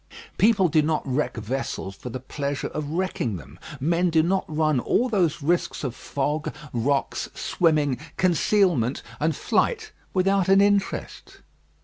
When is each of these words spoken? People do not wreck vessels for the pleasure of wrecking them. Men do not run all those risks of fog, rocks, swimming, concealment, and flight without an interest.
People 0.39 0.67
do 0.67 0.81
not 0.81 1.03
wreck 1.05 1.37
vessels 1.37 1.95
for 1.95 2.09
the 2.09 2.19
pleasure 2.19 2.69
of 2.69 2.89
wrecking 2.89 3.35
them. 3.35 3.59
Men 3.79 4.09
do 4.09 4.23
not 4.23 4.43
run 4.47 4.79
all 4.79 5.09
those 5.09 5.43
risks 5.43 5.83
of 5.83 5.93
fog, 5.93 6.51
rocks, 6.73 7.29
swimming, 7.35 7.99
concealment, 8.17 9.03
and 9.19 9.35
flight 9.35 9.91
without 10.11 10.49
an 10.49 10.59
interest. 10.59 11.41